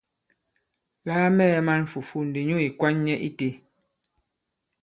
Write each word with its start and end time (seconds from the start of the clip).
La 1.05 1.15
a 1.25 1.29
mɛɛ̄ 1.37 1.59
man 1.67 1.81
fùfu 1.91 2.17
ndi 2.27 2.41
nyu 2.47 2.57
ì 2.67 2.69
kwan 2.79 2.95
nyɛ 3.05 3.15
itē. 3.27 3.49